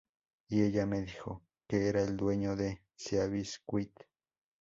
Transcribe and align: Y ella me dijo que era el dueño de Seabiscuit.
Y 0.47 0.63
ella 0.63 0.87
me 0.87 1.01
dijo 1.03 1.43
que 1.67 1.87
era 1.87 2.01
el 2.01 2.17
dueño 2.17 2.55
de 2.55 2.81
Seabiscuit. 2.95 3.91